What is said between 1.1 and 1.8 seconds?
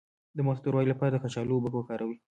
د کچالو اوبه